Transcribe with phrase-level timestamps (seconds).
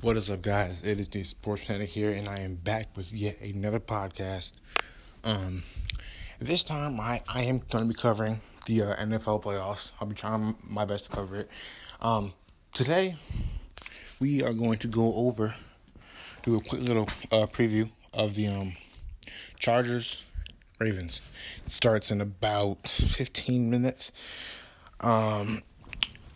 [0.00, 0.84] What is up, guys?
[0.84, 4.52] It is the Sports Fanatic here, and I am back with yet another podcast.
[5.24, 5.64] Um,
[6.38, 9.90] this time I, I am going to be covering the uh, NFL playoffs.
[10.00, 11.50] I'll be trying my best to cover it.
[12.00, 12.32] Um,
[12.72, 13.16] today
[14.20, 15.52] we are going to go over,
[16.44, 18.74] do a quick little uh, preview of the um,
[19.58, 20.24] Chargers
[20.78, 21.20] Ravens.
[21.64, 24.12] It starts in about 15 minutes.
[25.00, 25.60] Um,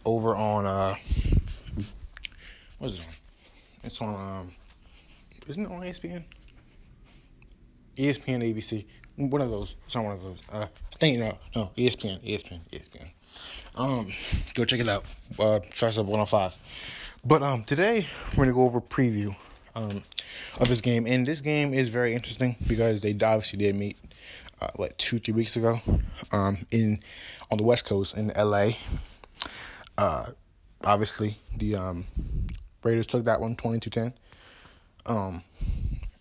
[0.05, 0.97] over on uh,
[2.79, 3.22] what is it on?
[3.85, 4.53] It's on um,
[5.49, 6.23] isn't it on ESPN?
[7.97, 8.87] ESPN, ABC,
[9.17, 9.75] one of those.
[9.85, 10.43] It's on one of those.
[10.51, 13.11] Uh, I think no, no, ESPN, ESPN, ESPN.
[13.77, 14.07] Um,
[14.55, 15.05] go check it out.
[15.39, 17.21] Uh, starts up 105.
[17.25, 18.07] But um, today
[18.37, 19.35] we're gonna go over preview
[19.75, 20.03] um
[20.59, 23.97] of this game, and this game is very interesting because they obviously did meet
[24.61, 25.81] uh, like two, three weeks ago,
[26.31, 27.01] um, in
[27.51, 28.77] on the West Coast in L.A.
[29.99, 30.31] Uh,
[30.85, 32.07] obviously the um
[32.85, 34.15] Raiders took that one 20 to 10.
[35.07, 35.43] Um,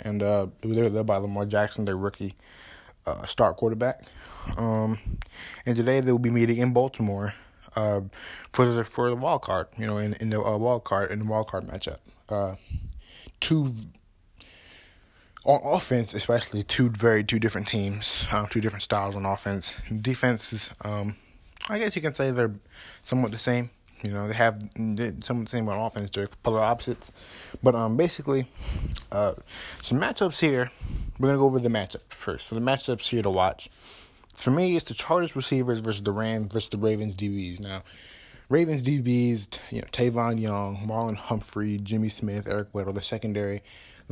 [0.01, 2.33] and uh, they were led by Lamar Jackson, their rookie
[3.05, 4.03] uh, start quarterback.
[4.57, 4.99] Um,
[5.65, 7.33] and today they will be meeting in Baltimore
[7.75, 8.01] uh,
[8.53, 9.67] for the for the wild card.
[9.77, 11.99] You know, in, in the uh, wild card in the wild card matchup.
[12.29, 12.55] Uh,
[13.39, 13.67] two
[15.43, 19.75] on offense, especially two very two different teams, uh, two different styles on offense.
[20.01, 21.15] Defenses, um,
[21.69, 22.53] I guess you can say they're
[23.03, 23.69] somewhat the same.
[24.03, 24.61] You know, they have
[25.21, 26.11] some same on offense.
[26.11, 27.11] They're polar opposites.
[27.61, 28.45] But um, basically,
[29.11, 29.33] uh,
[29.81, 30.71] some matchups here.
[31.19, 32.47] We're gonna go over the matchup first.
[32.47, 33.69] So the matchups here to watch.
[34.35, 37.61] For me, it's the Chargers receivers versus the Rams versus the Ravens DBs.
[37.61, 37.83] Now,
[38.49, 43.61] Ravens DBs, you know, Tavon Young, Marlon Humphrey, Jimmy Smith, Eric Weddle, the secondary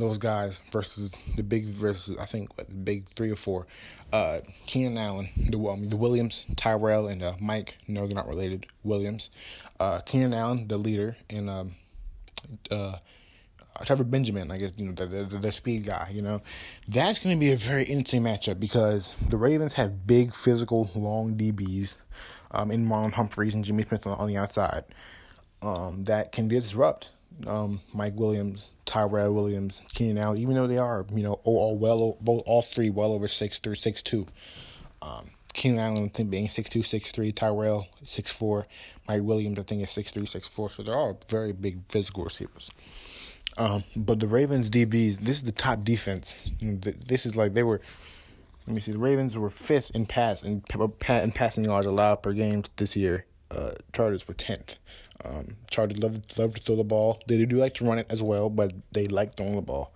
[0.00, 3.66] those guys versus the big versus I think what, big three or four.
[4.12, 7.76] Uh, Keenan Allen, the um, the Williams, Tyrell, and uh, Mike.
[7.86, 8.66] No, they're not related.
[8.82, 9.30] Williams,
[9.80, 11.74] uh, Keenan Allen, the leader, and um,
[12.70, 12.96] uh,
[13.84, 14.50] Trevor Benjamin.
[14.50, 16.10] I guess you know the, the, the speed guy.
[16.12, 16.42] You know,
[16.86, 21.34] that's going to be a very interesting matchup because the Ravens have big, physical, long
[21.34, 21.98] DBs,
[22.52, 24.84] um, in Marlon Humphreys and Jimmy Smith on, the outside.
[25.62, 27.12] Um, that can disrupt
[27.46, 31.78] um, Mike Williams, Tyrell Williams, Keenan Allen, even though they are, you know, all, all
[31.78, 34.26] well, both all three well over six three, six two.
[35.02, 37.32] Um, Keenan Allen, I think being six two, six three.
[37.32, 38.66] Tyrell six four.
[39.08, 40.70] Mike Williams, I think is six three, six four.
[40.70, 42.70] So they're all very big physical receivers.
[43.58, 46.50] Um, but the Ravens DBs, this is the top defense.
[46.60, 47.80] This is like they were.
[48.66, 48.92] Let me see.
[48.92, 50.62] The Ravens were fifth in pass in,
[51.08, 53.26] in passing yards allowed per game this year.
[53.50, 54.78] Uh, Chargers were tenth.
[55.24, 57.20] Um, Chargers love love to throw the ball.
[57.26, 59.92] They do like to run it as well, but they like throwing the ball.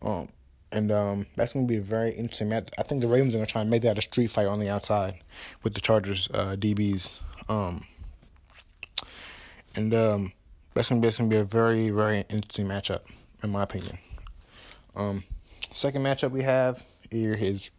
[0.00, 0.28] Um,
[0.74, 2.68] and um, that's going to be a very interesting match.
[2.78, 4.58] I think the Ravens are going to try and make that a street fight on
[4.58, 5.14] the outside
[5.62, 7.20] with the Chargers uh, DBs.
[7.48, 7.86] Um,
[9.76, 10.32] and um,
[10.74, 13.00] that's going to be a very very interesting matchup,
[13.42, 13.96] in my opinion.
[14.96, 15.24] Um,
[15.72, 17.70] second matchup we have here is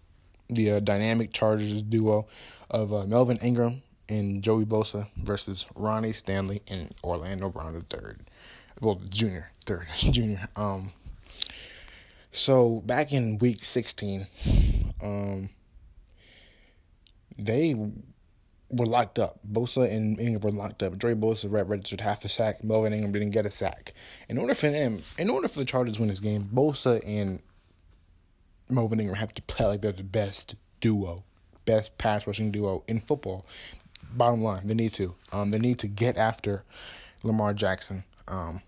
[0.49, 2.27] the uh, dynamic Chargers duo
[2.71, 8.21] of uh, Melvin Ingram and Joey Bosa versus Ronnie Stanley and Orlando Brown the third.
[8.79, 10.39] Well, junior, third, junior.
[10.55, 10.91] Um.
[12.35, 14.27] So back in week sixteen,
[15.01, 15.49] um,
[17.37, 17.75] they
[18.69, 19.39] were locked up.
[19.49, 20.97] Bosa and Ingram were locked up.
[20.97, 22.63] Joey Bosa registered half a sack.
[22.63, 23.93] Melvin Ingram didn't get a sack.
[24.29, 27.41] In order for them, in order for the Chargers to win this game, Bosa and
[28.69, 31.23] Melvin Ingram have to play like they're the best duo,
[31.65, 33.45] best pass rushing duo in football
[34.15, 35.13] bottom line, they need to.
[35.31, 36.63] Um, they need to get after
[37.23, 38.03] Lamar Jackson.
[38.27, 38.61] Um,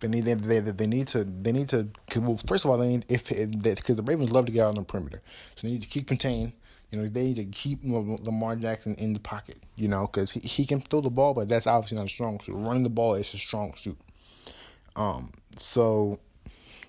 [0.00, 2.88] they need they, they, they need to they need to well first of all they
[2.88, 5.20] need if because the Ravens love to get out on the perimeter.
[5.54, 6.52] So they need to keep contained.
[6.90, 10.40] You know they need to keep Lamar Jackson in the pocket you know because he,
[10.40, 12.54] he can throw the ball but that's obviously not a strong suit.
[12.54, 13.98] Running the ball is a strong suit.
[14.96, 16.18] Um so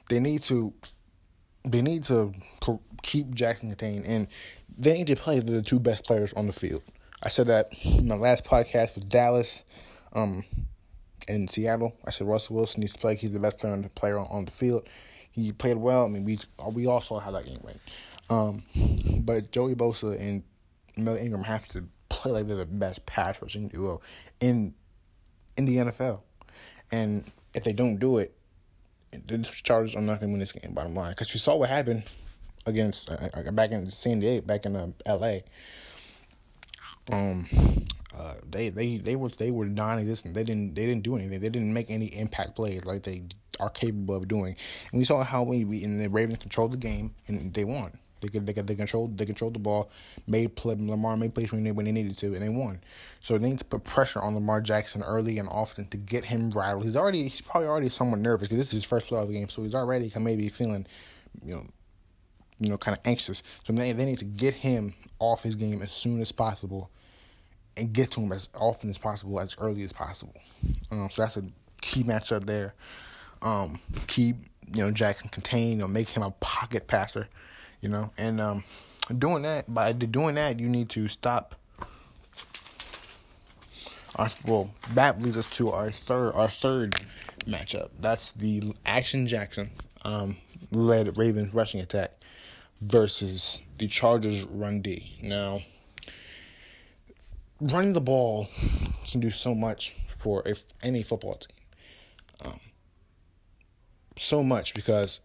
[0.09, 0.73] they need to
[1.63, 2.33] they need to
[3.03, 4.27] keep Jackson contained and
[4.77, 6.83] they need to play the two best players on the field.
[7.23, 9.63] I said that in my last podcast with Dallas,
[10.13, 10.43] um,
[11.31, 11.95] in Seattle.
[12.05, 13.15] I said Russell Wilson needs to play.
[13.15, 14.87] He's the best player on the player on, the field.
[15.31, 16.05] He played well.
[16.05, 16.39] I mean, we
[16.73, 17.79] we all saw how that game went.
[18.29, 18.63] Um,
[19.23, 20.43] but Joey Bosa and
[20.97, 24.01] Mel Ingram have to play like they're the best pass rushing duo
[24.39, 24.73] in
[25.57, 26.21] in the NFL.
[26.91, 28.33] And if they don't do it,
[29.27, 30.73] the Chargers are not going to win this game.
[30.73, 32.03] Bottom line, because we saw what happened
[32.65, 35.41] against uh, back in San Diego, back in uh, L.A
[37.09, 37.45] um
[38.17, 40.35] uh, they they they were they were non-existent.
[40.35, 41.39] They didn't they didn't do anything.
[41.39, 43.23] They didn't make any impact plays like they
[43.59, 44.55] are capable of doing.
[44.91, 47.97] And we saw how we, we and the Ravens controlled the game and they won.
[48.21, 49.89] They could, they could, they controlled they controlled the ball,
[50.27, 52.79] made play, Lamar made plays when they when they needed to, and they won.
[53.21, 56.51] So they need to put pressure on Lamar Jackson early and often to get him
[56.51, 56.83] rattled.
[56.83, 59.63] He's already he's probably already somewhat nervous because this is his first playoff game, so
[59.63, 60.85] he's already maybe feeling,
[61.43, 61.63] you know,
[62.59, 63.41] you know, kind of anxious.
[63.65, 66.91] So they they need to get him off his game as soon as possible,
[67.77, 70.35] and get to him as often as possible, as early as possible.
[70.91, 71.43] Um, so that's a
[71.81, 72.73] key matchup there.
[73.41, 74.37] Um, keep
[74.73, 77.27] you know Jackson contained, or make him a pocket passer
[77.81, 78.11] you know.
[78.17, 78.63] And um,
[79.17, 81.55] doing that by doing that, you need to stop.
[84.15, 86.93] Our, well, that leads us to our third our third
[87.45, 87.89] matchup.
[87.99, 89.69] That's the Action Jackson
[90.03, 90.37] um,
[90.71, 92.13] led Ravens rushing attack
[92.81, 95.17] versus the Chargers run D.
[95.21, 95.61] Now,
[97.61, 98.47] running the ball
[99.09, 101.57] can do so much for if any football team.
[102.45, 102.59] Um,
[104.17, 105.21] so much because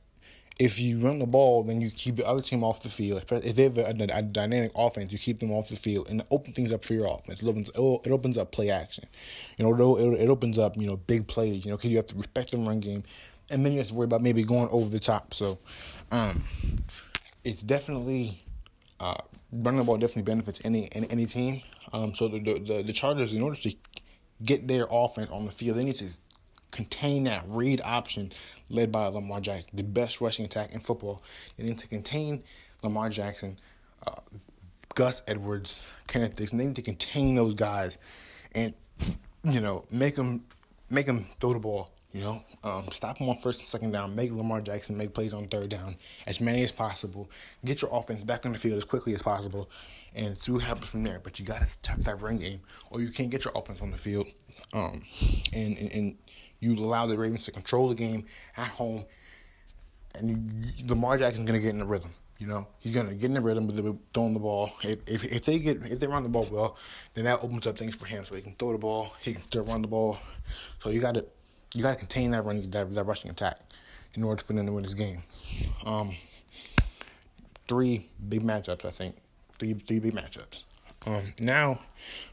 [0.59, 3.23] if you run the ball, then you keep the other team off the field.
[3.31, 6.53] If they have a, a, dynamic offense, you keep them off the field and open
[6.53, 7.43] things up for your offense.
[7.43, 9.05] It opens, it opens up play action.
[9.59, 11.65] You know, it, it opens up you know big plays.
[11.65, 13.03] You know, because you have to respect the run game,
[13.51, 15.35] and then you have to worry about maybe going over the top.
[15.35, 15.59] So,
[16.11, 16.43] um,
[17.45, 18.43] it's definitely
[19.01, 19.15] uh,
[19.53, 21.61] running the ball definitely benefits any any, any team.
[21.93, 23.75] Um, so the, the the Chargers, in order to
[24.45, 26.21] get their offense on the field, they need to
[26.71, 28.33] contain that read option
[28.71, 31.23] led by Lamar Jackson, the best rushing attack in football.
[31.57, 32.43] They need to contain
[32.83, 33.59] Lamar Jackson,
[34.07, 34.21] uh,
[34.95, 35.77] Gus Edwards,
[36.07, 36.59] Kenneth Dixon.
[36.59, 37.99] They need to contain those guys,
[38.55, 38.75] and
[39.45, 40.45] you know make them
[40.91, 41.91] make them throw the ball.
[42.17, 44.17] You know, um, stop them on first and second down.
[44.17, 45.97] Make Lamar Jackson make plays on third down
[46.27, 47.31] as many as possible.
[47.67, 49.69] Get your offense back on the field as quickly as possible,
[50.15, 51.21] and see what happens from there.
[51.23, 52.61] But you got to stop that run game,
[52.91, 54.27] or you can't get your offense on the field.
[54.73, 55.03] Um,
[55.53, 56.17] and, and, and
[56.61, 58.25] you allow the Ravens to control the game
[58.57, 59.05] at home,
[60.15, 62.15] and you, Lamar Jackson's to get in the rhythm.
[62.39, 63.77] You know, he's to get in the rhythm with
[64.15, 64.73] throwing the ball.
[64.83, 66.79] If, if, if they get if they run the ball well,
[67.13, 69.43] then that opens up things for him, so he can throw the ball, he can
[69.43, 70.17] still run the ball.
[70.83, 71.27] So you got to
[71.75, 73.59] you got to contain that running that, that rushing attack
[74.15, 75.19] in order for them to win this game.
[75.85, 76.15] Um,
[77.69, 79.17] three big matchups, I think.
[79.59, 80.63] Three three big matchups.
[81.07, 81.79] Um, now,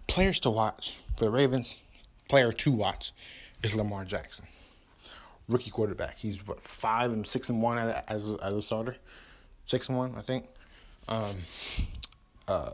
[0.08, 1.78] players to watch for the Ravens.
[2.30, 3.12] Player to watch
[3.64, 4.46] is Lamar Jackson,
[5.48, 6.16] rookie quarterback.
[6.16, 8.96] He's what five and six and one as as a starter,
[9.66, 10.46] six and one I think.
[11.08, 11.36] Um,
[12.48, 12.72] uh,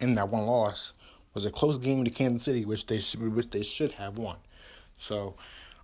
[0.00, 0.94] in that one loss
[1.34, 4.36] was a close game to Kansas City, which they which they should have won.
[4.96, 5.34] So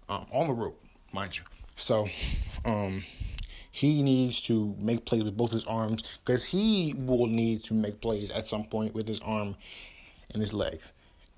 [0.08, 0.74] um, on the road,
[1.12, 1.44] mind you.
[1.76, 2.08] So
[2.64, 3.04] um,
[3.70, 8.00] he needs to make plays with both his arms because he will need to make
[8.00, 9.54] plays at some point with his arm
[10.32, 10.92] and his legs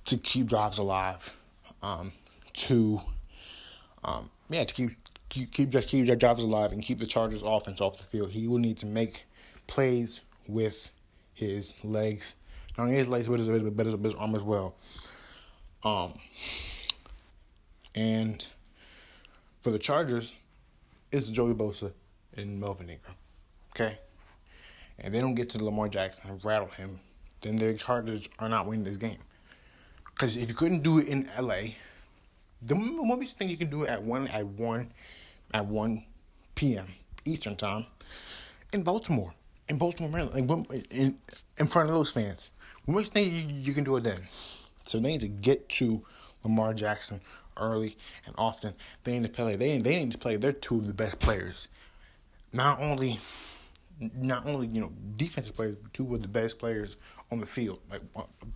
[0.05, 1.35] to keep drives alive.
[1.83, 2.13] Um,
[2.55, 3.01] to,
[4.05, 4.91] um, yeah, to keep
[5.29, 8.31] keep keep keep their drives alive and keep the Chargers offense off the field.
[8.31, 9.25] He will need to make
[9.67, 10.91] plays with
[11.35, 12.37] his legs,
[12.77, 14.75] not only his legs, but his, but his, his arm as well.
[15.85, 16.15] Um,
[17.95, 18.45] and
[19.61, 20.35] for the Chargers,
[21.13, 21.93] it's Joey Bosa
[22.37, 23.15] and Melvin Ingram.
[23.75, 23.99] Okay?
[25.01, 26.99] And they don't get to Lamar Jackson and rattle him,
[27.41, 29.19] then the Chargers are not winning this game.
[30.07, 31.75] Because if you couldn't do it in LA,
[32.63, 34.91] the most thing you can do at one at one
[35.55, 36.05] at one
[36.57, 36.87] p.m.
[37.25, 37.87] Eastern time
[38.73, 39.33] in Baltimore,
[39.69, 41.17] in Baltimore, Maryland, like in,
[41.59, 42.51] in front of those fans.
[42.87, 44.21] Which thing you, you can do it then?
[44.83, 46.03] So they need to get to
[46.43, 47.21] Lamar Jackson
[47.59, 47.97] early
[48.27, 48.75] and often.
[49.05, 49.57] They need to play.
[49.57, 50.37] They they need to play.
[50.37, 51.69] They're two of the best players.
[52.53, 53.19] Not only,
[54.15, 56.97] not only you know defensive players, but two of the best players
[57.31, 58.03] on the field, like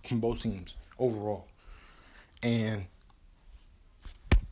[0.07, 1.47] from both teams overall.
[2.41, 2.85] And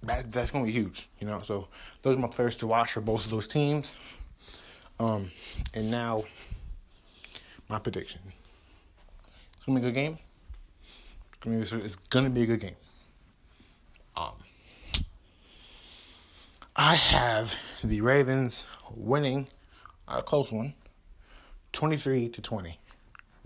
[0.04, 1.42] that, that's going to be huge, you know.
[1.42, 1.68] So
[2.02, 4.18] those are my players to watch for both of those teams.
[5.00, 5.32] Um,
[5.74, 6.24] and now
[7.70, 8.22] my prediction:
[9.56, 10.18] it's gonna be a good game.
[11.44, 12.76] It's gonna be a good game.
[16.84, 18.64] I have the Ravens
[18.96, 19.48] winning
[20.08, 20.74] a close one,
[21.74, 22.80] twenty-three to twenty.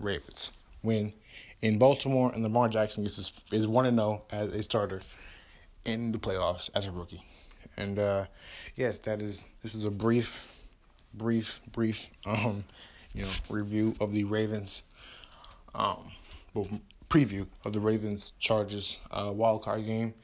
[0.00, 0.52] Ravens
[0.82, 1.12] win
[1.60, 5.02] in Baltimore, and Lamar Jackson gets is one and zero oh as a starter
[5.84, 7.22] in the playoffs as a rookie.
[7.76, 8.24] And uh,
[8.74, 10.56] yes, that is this is a brief,
[11.12, 12.64] brief, brief, um,
[13.14, 14.82] you know, review of the Ravens,
[15.74, 16.10] um,
[16.54, 16.66] well,
[17.10, 20.14] preview of the Ravens Chargers uh, wild card game.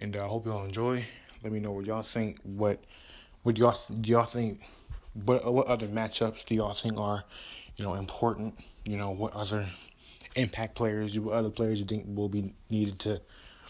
[0.00, 1.04] And I uh, hope y'all enjoy.
[1.42, 2.38] Let me know what y'all think.
[2.42, 2.82] What
[3.42, 4.60] what y'all y'all think?
[5.24, 7.24] What what other matchups do y'all think are,
[7.76, 8.54] you know, important?
[8.84, 9.66] You know, what other
[10.36, 13.20] impact players, what other players you think will be needed to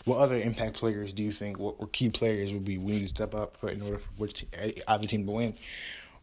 [0.04, 3.00] what other impact players do you think, what or key players would be we need
[3.00, 5.54] to step up for in order for which eh, either team to win?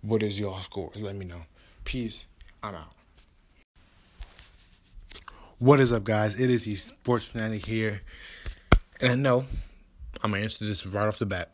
[0.01, 0.92] What is your score?
[0.96, 1.42] Let me know.
[1.84, 2.25] Peace.
[2.63, 2.92] I'm out.
[5.60, 6.39] What is up, guys?
[6.39, 8.01] It is the Sports Fanatic here,
[9.00, 9.46] and I know
[10.24, 11.54] I'm gonna answer this right off the bat.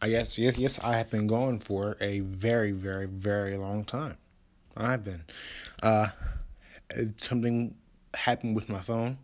[0.00, 4.16] I guess yes, yes, I have been going for a very, very, very long time.
[4.76, 5.22] I've been.
[5.82, 6.08] Uh,
[7.16, 7.74] something
[8.14, 9.18] happened with my phone.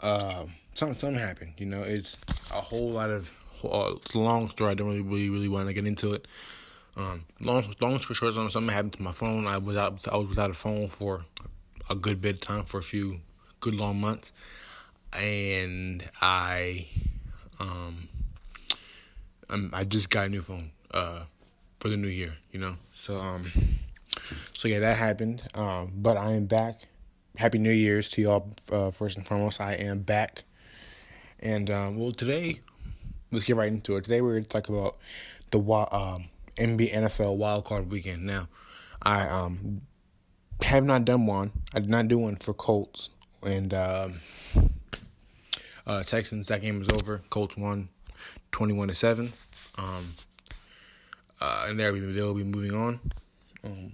[0.00, 1.52] Uh, something, something happened.
[1.58, 2.16] You know, it's
[2.50, 3.32] a whole lot of.
[3.62, 4.70] Uh, long story.
[4.70, 6.26] I don't really, really, really want to get into it.
[6.96, 9.46] Um, long, long story short, something happened to my phone.
[9.46, 11.24] I was out, I was without a phone for
[11.90, 13.20] a good bit of time, for a few
[13.60, 14.32] good long months,
[15.18, 16.86] and I,
[17.58, 18.08] um,
[19.48, 21.24] I'm, I just got a new phone, uh,
[21.78, 22.34] for the new year.
[22.52, 23.46] You know, so um,
[24.52, 25.42] so yeah, that happened.
[25.54, 26.76] Um, but I am back.
[27.36, 28.52] Happy New Year's to y'all.
[28.70, 30.44] Uh, first and foremost, I am back.
[31.40, 32.60] And um, well, today,
[33.32, 34.04] let's get right into it.
[34.04, 34.98] Today we're going to talk about
[35.50, 38.26] the um, NBA NFL Wild Card Weekend.
[38.26, 38.48] Now,
[39.02, 39.80] I um
[40.62, 41.52] have not done one.
[41.74, 43.10] I did not do one for Colts
[43.42, 44.62] and um, uh,
[46.04, 46.48] Texans.
[46.48, 47.20] That game was over.
[47.30, 47.88] Colts won,
[48.52, 49.30] twenty-one to seven.
[49.78, 50.14] Um,
[51.40, 53.00] uh, and there they'll be moving on
[53.64, 53.92] um,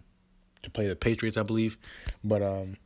[0.63, 1.79] to play the Patriots, I believe.
[2.23, 2.77] But um,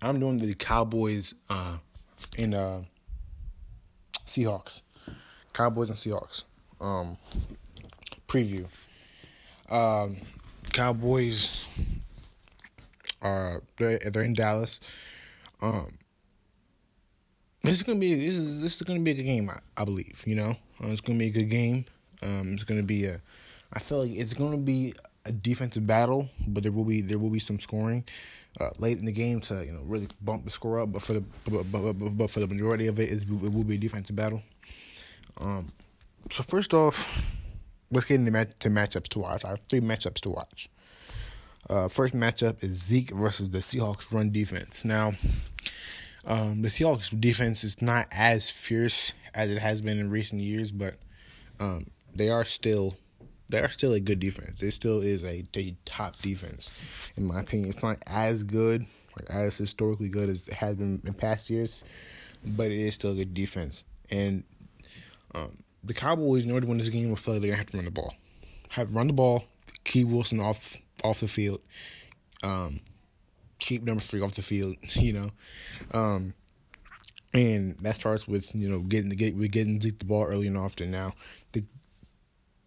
[0.00, 1.78] I'm doing the Cowboys uh,
[2.38, 2.78] and uh,
[4.26, 4.82] Seahawks.
[5.52, 6.44] Cowboys and Seahawks.
[6.80, 7.18] Um,
[8.26, 8.66] preview.
[9.70, 10.16] Um,
[10.72, 11.64] Cowboys
[13.20, 14.80] are they're, they're in Dallas.
[15.60, 15.92] Um,
[17.62, 19.84] this is gonna be this is this is gonna be a good game, I, I
[19.84, 20.22] believe.
[20.26, 20.50] You know,
[20.82, 21.84] uh, it's gonna be a good game.
[22.22, 23.20] Um, it's gonna be a.
[23.72, 27.30] I feel like it's gonna be a defensive battle, but there will be there will
[27.30, 28.04] be some scoring
[28.60, 30.92] uh, late in the game to you know really bump the score up.
[30.92, 33.76] But for the but, but, but, but for the majority of it, it will be
[33.76, 34.42] a defensive battle.
[35.40, 35.68] Um,
[36.30, 37.36] so first off,
[37.90, 39.44] let's get into match, to matchups to watch.
[39.44, 40.68] I have three matchups to watch.
[41.70, 44.84] Uh, first matchup is Zeke versus the Seahawks run defense.
[44.84, 45.12] Now,
[46.26, 50.70] um, the Seahawks defense is not as fierce as it has been in recent years,
[50.70, 50.94] but
[51.58, 52.96] um, they are still
[53.48, 54.62] they are still a good defense.
[54.62, 57.68] It still is a, a top defense, in my opinion.
[57.68, 58.86] It's not as good,
[59.16, 61.84] like as historically good as it has been in past years,
[62.44, 63.84] but it is still a good defense.
[64.10, 64.44] And
[65.34, 67.70] um, the Cowboys, in order to win this game, will feel like they're gonna have
[67.70, 68.14] to run the ball.
[68.70, 69.44] Have run the ball,
[69.84, 71.60] keep Wilson off off the field,
[72.42, 72.80] um,
[73.64, 74.76] keep number three off the field.
[74.94, 75.30] You know,
[75.92, 76.34] um,
[77.32, 80.46] and that starts with you know getting the get with getting Zeke the ball early
[80.46, 80.90] and often.
[80.90, 81.14] Now
[81.52, 81.64] the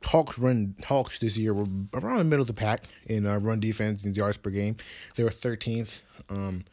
[0.04, 3.60] Hawks run Hawks this year were around the middle of the pack in uh, run
[3.60, 4.76] defense and yards per game.
[5.16, 6.02] They were 13th.
[6.30, 6.64] Um,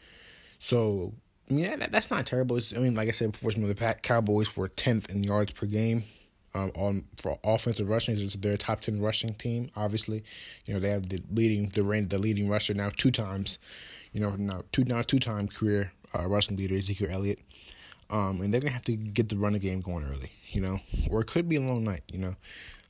[0.59, 1.13] so
[1.51, 2.57] I mean that, that's not terrible.
[2.57, 5.23] It's, I mean, like I said before, some of the pack Cowboys were 10th in
[5.23, 6.03] yards per game
[6.55, 8.17] um, on for offensive rushing.
[8.19, 9.71] It's their top ten rushing team.
[9.77, 10.23] Obviously,
[10.67, 13.59] you know they have the leading the the leading rusher now two times.
[14.13, 17.39] You know now two now two time career uh, rushing leader Ezekiel Elliott.
[18.11, 20.31] Um, and they're gonna have to get the running game going early.
[20.51, 20.79] You know,
[21.11, 22.03] or it could be a long night.
[22.13, 22.35] You know,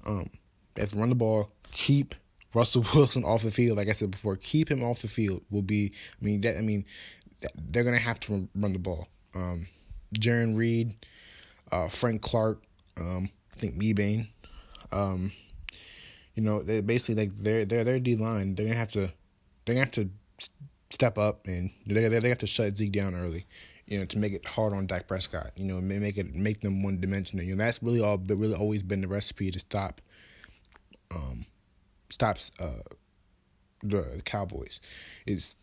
[0.04, 0.30] um,
[0.74, 2.14] they run the ball, keep
[2.54, 3.78] Russell Wilson off the field.
[3.78, 5.92] Like I said before, keep him off the field will be.
[6.20, 6.58] I mean that.
[6.58, 6.84] I mean
[7.70, 9.08] they're gonna have to run the ball.
[9.34, 9.66] Um,
[10.14, 10.94] Jarran Reed,
[11.70, 12.62] uh, Frank Clark,
[12.98, 14.28] um, I think Mebane.
[14.90, 15.32] Um,
[16.34, 18.54] you know, they basically like their their their D line.
[18.54, 19.12] They're gonna have to
[19.64, 20.08] they're gonna have to
[20.92, 23.46] step up and they they have to shut Zeke down early.
[23.86, 25.50] You know, to make it hard on Dak Prescott.
[25.56, 27.44] You know, make it make them one dimensional.
[27.44, 28.18] You know, that's really all.
[28.18, 30.00] But really always been the recipe to stop.
[31.14, 31.44] Um,
[32.10, 32.82] stops uh
[33.82, 34.80] the Cowboys
[35.26, 35.56] is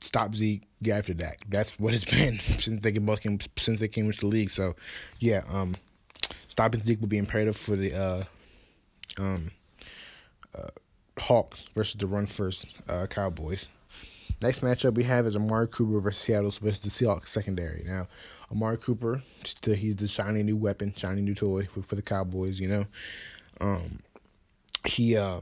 [0.00, 1.40] stop Zeke, get after Dak.
[1.48, 4.50] That's what it's been since they came since they came into the league.
[4.50, 4.74] So,
[5.18, 5.74] yeah, um,
[6.48, 8.24] stopping Zeke will be imperative for the uh,
[9.18, 9.50] um,
[10.56, 10.68] uh,
[11.18, 13.66] Hawks versus the run first uh, Cowboys.
[14.40, 17.82] Next matchup we have is Amari Cooper versus Seattle versus the Seahawks secondary.
[17.84, 18.06] Now,
[18.52, 22.60] Amari Cooper, still he's the shiny new weapon, shiny new toy for, for the Cowboys.
[22.60, 22.84] You know,
[23.60, 23.98] um,
[24.86, 25.40] he uh,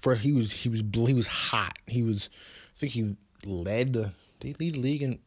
[0.00, 1.78] for he was he was he was hot.
[1.86, 2.30] He was,
[2.76, 4.12] I think he led the
[4.42, 5.18] lead the league in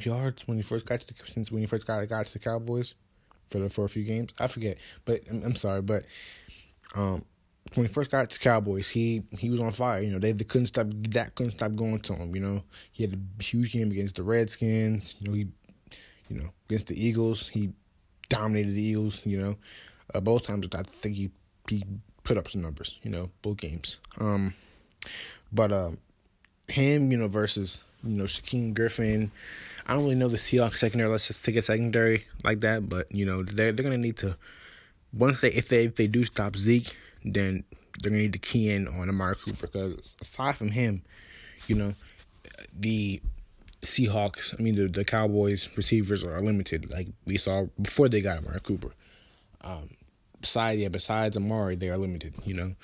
[0.00, 2.38] yards when he first got to the, since when he first got got to the
[2.40, 2.96] Cowboys
[3.48, 4.32] for the for a few games.
[4.40, 6.06] I forget, but I'm, I'm sorry, but
[6.96, 7.24] um,
[7.74, 10.02] when he first got to Cowboys, he he was on fire.
[10.02, 12.34] You know, they, they couldn't stop that couldn't stop going to him.
[12.34, 15.16] You know, he had a huge game against the Redskins.
[15.18, 15.46] You know, he
[16.28, 17.70] you know against the Eagles, he
[18.28, 19.24] dominated the Eagles.
[19.26, 19.54] You know,
[20.14, 21.30] uh, both times I think he
[21.68, 21.84] he
[22.24, 22.98] put up some numbers.
[23.02, 23.98] You know, both games.
[24.18, 24.54] Um,
[25.52, 25.98] but um,
[26.68, 29.30] him, you know, versus you know Shaquem Griffin.
[29.86, 31.10] I don't really know the Seahawks secondary.
[31.10, 32.88] Let's just take a secondary like that.
[32.88, 34.36] But you know they're they're gonna need to
[35.12, 36.94] once they if they if they do stop Zeke,
[37.24, 37.64] then
[38.00, 41.02] they're gonna need to key in on Amari Cooper because aside from him,
[41.66, 41.94] You know,
[42.72, 43.20] the
[43.82, 48.38] Seahawks, I mean, the, the Cowboys receivers are limited, like we saw before they got
[48.38, 48.92] Amari Cooper.
[49.60, 49.90] Um,
[50.40, 52.74] besides, yeah, besides Amari, they are limited, you know.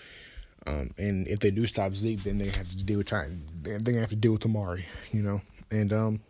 [0.67, 3.43] Um, and if they do stop Zeke, then they have to deal with trying.
[3.63, 5.41] They're gonna have to deal with Amari, you know.
[5.71, 6.21] And um,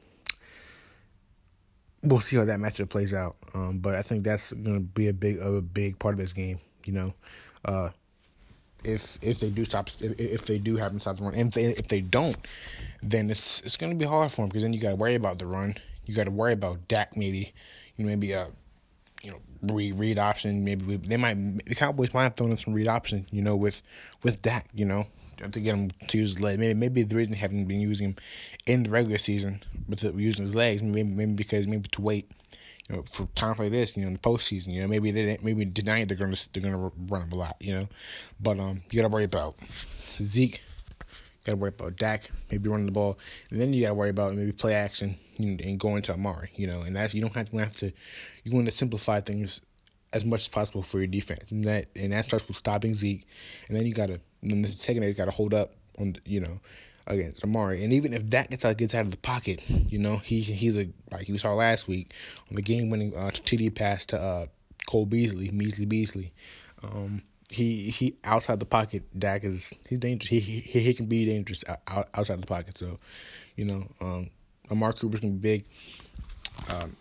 [2.02, 3.36] we'll see how that matchup plays out.
[3.54, 6.58] Um, but I think that's gonna be a big, a big part of this game,
[6.86, 7.14] you know.
[7.64, 7.90] Uh,
[8.84, 11.48] if if they do stop, if, if they do happen to stop the run, and
[11.48, 12.36] if they, if they don't,
[13.02, 15.38] then it's it's gonna be hard for them because then you got to worry about
[15.38, 15.74] the run.
[16.04, 17.52] You got to worry about Dak maybe,
[17.96, 18.48] you know, maybe a
[19.22, 20.64] you know read read option.
[20.64, 23.82] Maybe they might the Cowboys might have thrown in some read option, you know, with
[24.22, 25.06] with Dak, you know,
[25.38, 26.58] to get him to use his leg.
[26.58, 28.16] Maybe maybe the reason they haven't been using him
[28.66, 32.30] in the regular season, but using his legs, maybe maybe because maybe to wait
[32.88, 35.38] you know, for times like this, you know, in the postseason, you know, maybe they
[35.42, 37.88] maybe tonight they're gonna they're gonna run him a lot, you know,
[38.40, 39.54] but um, you gotta worry about
[40.20, 40.60] Zeke,
[41.00, 43.18] you gotta worry about Dak, maybe running the ball,
[43.50, 46.82] and then you gotta worry about maybe play action and going to Amari, you know,
[46.82, 47.92] and that's you don't have to have to
[48.44, 49.62] you want to simplify things
[50.12, 53.26] as much as possible for your defense, and that and that starts with stopping Zeke,
[53.68, 56.60] and then you gotta then the second you gotta hold up on you know
[57.06, 57.84] against Amari.
[57.84, 60.78] And even if Dak gets out, gets out of the pocket, you know, he he's
[60.78, 62.12] a like we saw last week
[62.48, 64.46] on the game winning uh, TD pass to uh,
[64.86, 66.32] Cole Beasley, Measley Beasley.
[66.82, 69.02] Um, he he outside the pocket.
[69.18, 70.28] Dak is he's dangerous.
[70.28, 72.78] He he, he can be dangerous out, outside the pocket.
[72.78, 72.96] So,
[73.56, 74.30] you know, um,
[74.70, 75.64] Amari Cooper's gonna be big.
[76.70, 76.96] Um,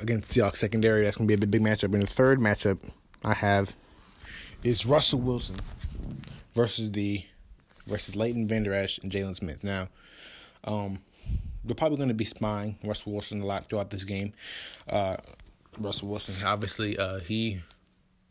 [0.00, 1.92] against Seahawks secondary, that's gonna be a big, big matchup.
[1.92, 2.78] And the third matchup
[3.24, 3.74] I have
[4.62, 5.56] is Russell Wilson
[6.54, 7.22] versus the
[7.86, 9.62] versus Leighton Vander Esch and Jaylon Smith.
[9.64, 9.86] Now,
[10.64, 10.98] um,
[11.64, 14.32] they're probably going to be spying Russell Wilson a lot throughout this game.
[14.88, 15.16] Uh,
[15.78, 17.58] Russell Wilson, obviously, uh, he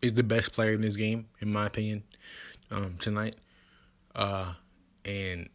[0.01, 2.03] is the best player in this game, in my opinion,
[2.71, 3.35] um, tonight.
[4.15, 4.53] Uh,
[5.05, 5.49] and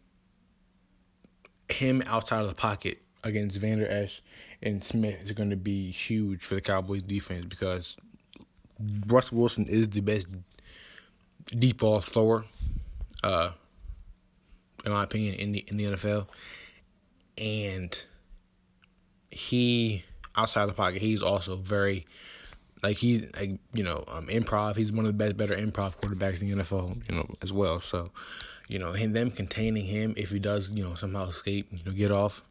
[1.69, 4.23] him outside of the pocket against Vander Esch
[4.63, 7.97] and Smith is going to be huge for the Cowboys defense because
[9.07, 10.29] Russell Wilson is the best
[11.59, 12.45] deep ball thrower.
[13.23, 13.51] Uh,
[14.85, 16.29] in my opinion, in the in the NFL.
[17.39, 18.07] And
[19.31, 20.05] he
[20.37, 22.05] outside the pocket, he's also very
[22.83, 24.77] like he's like you know um, improv.
[24.77, 27.81] He's one of the best, better improv quarterbacks in the NFL, you know, as well.
[27.81, 28.07] So,
[28.69, 31.93] you know, and them containing him if he does, you know, somehow escape, you know,
[31.93, 32.43] get off.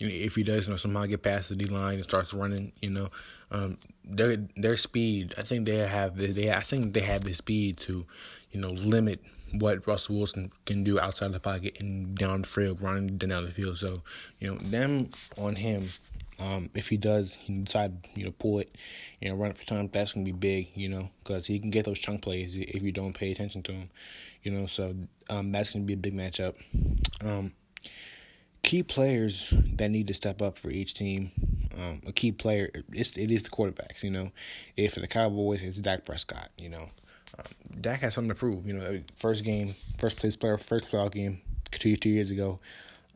[0.00, 2.90] If he does, you know, somehow get past the D line and starts running, you
[2.90, 3.08] know,
[3.50, 5.34] um, their their speed.
[5.38, 6.50] I think they have the, they.
[6.50, 8.06] I think they have the speed to,
[8.50, 9.20] you know, limit
[9.52, 13.50] what Russell Wilson can do outside the pocket and down the field, running down the
[13.50, 13.78] field.
[13.78, 14.02] So,
[14.40, 15.84] you know, them on him,
[16.38, 18.70] um, if he does, he decide, you know, pull it,
[19.20, 21.70] you know, run it for time, that's to be big, you know, because he can
[21.70, 23.88] get those chunk plays if you don't pay attention to him,
[24.42, 24.94] you know, so
[25.30, 26.56] um, that's to be a big matchup.
[27.24, 27.52] Um,
[28.66, 31.30] key players that need to step up for each team.
[31.78, 34.28] Um, a key player, it's, it is the quarterbacks, you know.
[34.76, 36.88] If for the Cowboys, it's Dak Prescott, you know.
[37.38, 37.44] Um,
[37.80, 38.66] Dak has something to prove.
[38.66, 42.58] You know, first game, first place player, first playoff game two two years ago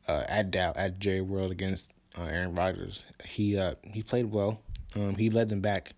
[0.07, 3.05] uh, at Dow at Jerry World against uh, Aaron Rodgers.
[3.27, 4.63] He uh, he played well.
[4.95, 5.95] Um, he led them back,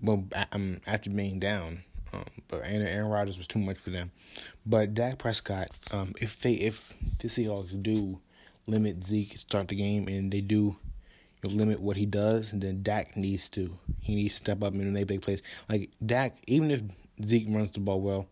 [0.00, 1.82] well, um, after being down.
[2.14, 4.10] Um, but Aaron Rodgers was too much for them.
[4.64, 8.18] But Dak Prescott, um, if they if the Seahawks do
[8.68, 10.76] limit Zeke start the game and they do
[11.42, 14.62] you know, limit what he does, and then Dak needs to he needs to step
[14.62, 15.42] up and make big plays.
[15.68, 16.82] Like Dak, even if
[17.24, 18.28] Zeke runs the ball well.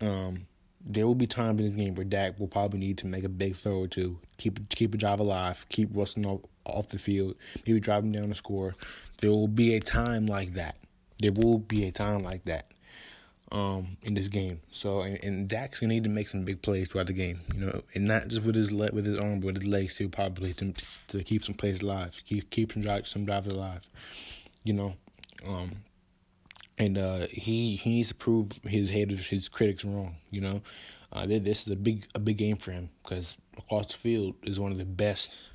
[0.00, 0.46] Um,
[0.88, 3.28] there will be times in this game where Dak will probably need to make a
[3.28, 7.36] big throw or two, keep keep a drive alive, keep Wilson off, off the field,
[7.66, 8.74] maybe drive him down the score.
[9.20, 10.78] There will be a time like that.
[11.18, 12.68] There will be a time like that
[13.52, 14.60] um, in this game.
[14.70, 17.60] So and, and Dak's gonna need to make some big plays throughout the game, you
[17.60, 20.08] know, and not just with his le- with his arm, but with his legs too,
[20.08, 20.72] probably to
[21.08, 23.86] to keep some plays alive, keep keep some drive some drives alive,
[24.64, 24.94] you know.
[25.46, 25.70] Um,
[26.78, 30.14] and uh, he he needs to prove his haters, his critics wrong.
[30.30, 30.62] You know,
[31.12, 34.60] uh, this is a big a big game for him because across the field is
[34.60, 35.50] one of the best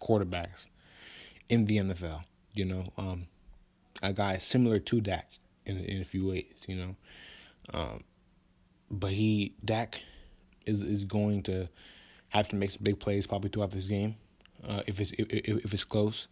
[0.00, 0.68] quarterbacks
[1.48, 2.22] in the NFL.
[2.54, 3.26] You know, um,
[4.02, 5.30] a guy similar to Dak
[5.68, 6.66] in in a few ways.
[6.68, 6.96] You know,
[7.74, 8.00] um,
[8.90, 10.02] but he Dak
[10.66, 11.66] is is going to
[12.30, 14.16] have to make some big plays probably throughout this game
[14.66, 16.28] uh, if it's if, if it's close,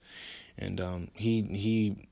[0.59, 2.09] and um, he he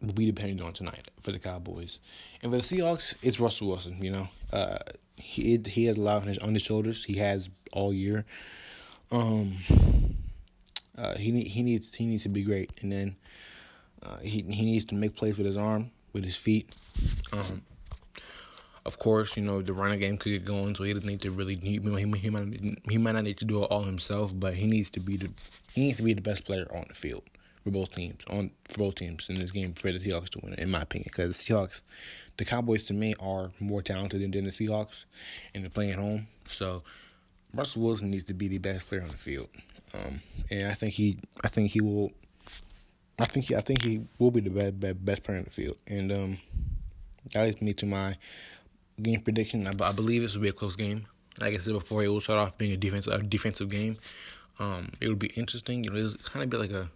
[0.00, 2.00] will be depending on tonight for the Cowboys.
[2.42, 4.02] And for the Seahawks, it's Russell Wilson.
[4.02, 4.78] You know, uh,
[5.16, 7.04] he he has a lot on his on his shoulders.
[7.04, 8.24] He has all year.
[9.12, 9.54] Um,
[10.96, 13.16] uh, he he needs he needs to be great, and then
[14.02, 16.68] uh, he he needs to make plays with his arm, with his feet.
[17.32, 17.62] Um,
[18.86, 21.30] Of course, you know the running game could get going, so he doesn't need to
[21.30, 21.54] really.
[21.54, 24.90] He, he, might he might not need to do it all himself, but he needs
[24.92, 25.30] to be the
[25.74, 27.22] he needs to be the best player on the field
[27.62, 30.54] for both teams on for both teams in this game for the Seahawks to win,
[30.54, 31.10] in my opinion.
[31.12, 31.82] Because the Seahawks,
[32.38, 35.04] the Cowboys to me are more talented than, than the Seahawks,
[35.54, 36.26] and they're playing at home.
[36.46, 36.82] So
[37.54, 39.50] Russell Wilson needs to be the best player on the field,
[39.92, 42.12] um, and I think he I think he will.
[43.20, 45.50] I think he I think he will be the best best, best player in the
[45.50, 46.38] field, and um,
[47.32, 48.16] that leads me to my
[49.02, 49.66] game prediction.
[49.66, 51.06] I, I believe this will be a close game.
[51.38, 53.96] Like I said before, it will start off being a defensive a defensive game.
[54.58, 55.84] Um, it will be interesting.
[55.84, 56.88] You know, it's kind of be like a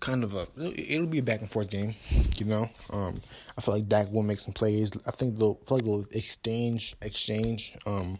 [0.00, 1.94] kind of a it'll be a back and forth game,
[2.36, 2.68] you know.
[2.90, 3.20] Um,
[3.56, 4.92] I feel like Dak will make some plays.
[5.06, 7.74] I think they'll I feel like they'll exchange exchange.
[7.86, 8.18] Um,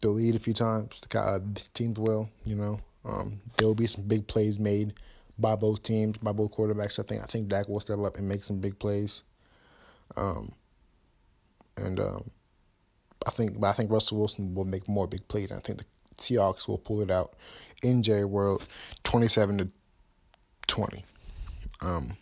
[0.00, 1.00] they'll lead a few times.
[1.00, 1.38] The, uh,
[1.74, 2.80] teams will, you know.
[3.04, 4.94] Um, there will be some big plays made
[5.42, 6.98] by both teams, by both quarterbacks.
[6.98, 9.24] I think I think Dak will step up and make some big plays.
[10.16, 10.48] Um,
[11.76, 12.24] and um,
[13.26, 15.52] I think, but I think Russell Wilson will make more big plays.
[15.52, 15.84] I think the
[16.16, 17.34] Seahawks will pull it out
[17.82, 18.66] in Jerry World,
[19.04, 19.68] twenty-seven to
[20.66, 21.04] twenty.
[21.82, 22.16] Um,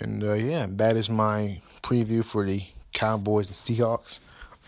[0.00, 4.18] and uh, yeah, that is my preview for the Cowboys and Seahawks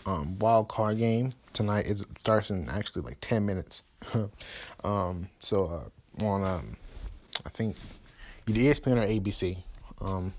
[0.05, 1.87] um, wild card game tonight.
[1.87, 3.83] It starts in actually like ten minutes.
[4.83, 5.87] um, so uh,
[6.21, 6.75] on um,
[7.45, 7.75] I think
[8.47, 9.61] either ESPN or ABC.
[10.01, 10.33] Um,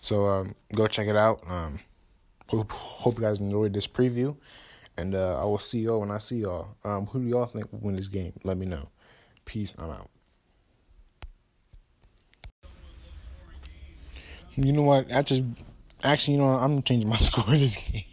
[0.00, 1.42] so um, go check it out.
[1.48, 1.78] Um,
[2.48, 4.36] hope, hope you guys enjoyed this preview,
[4.98, 6.76] and uh, I will see y'all when I see y'all.
[6.84, 8.32] Um, who do y'all think will win this game?
[8.44, 8.88] Let me know.
[9.44, 9.74] Peace.
[9.78, 10.08] I'm out.
[14.56, 15.12] You know what?
[15.12, 15.44] I just
[16.02, 16.62] actually, you know, what?
[16.62, 18.04] I'm changing my score this game.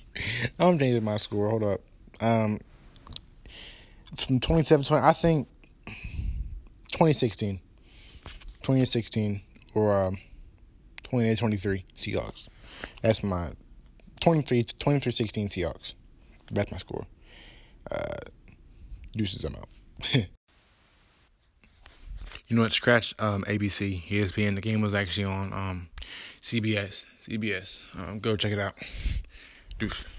[0.59, 1.49] I'm changing my score.
[1.49, 1.81] Hold up.
[2.21, 2.59] Um,
[4.15, 5.47] from 2017, I think
[6.97, 7.61] 2016,
[8.23, 9.39] 2016,
[9.75, 10.17] or um,
[11.03, 12.49] 28 23 Seahawks.
[13.03, 13.51] That's my
[14.19, 15.93] 23 23 16 Seahawks.
[16.51, 17.05] That's my score.
[17.91, 18.15] Uh,
[19.15, 19.69] deuces, I'm out.
[22.47, 22.71] you know what?
[22.71, 24.55] Scratch um, ABC, ESPN.
[24.55, 25.89] The game was actually on um,
[26.41, 27.05] CBS.
[27.21, 27.83] CBS.
[28.01, 28.73] Um, go check it out.
[29.77, 30.16] Deuces.